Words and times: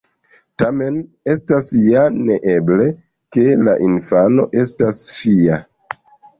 Tamen, 0.61 0.95
estas 1.33 1.69
ja 1.89 2.07
neeble, 2.15 2.89
ke 3.37 3.47
la 3.69 3.79
infano 3.91 4.49
estas 4.67 5.07
ŝia. 5.23 5.65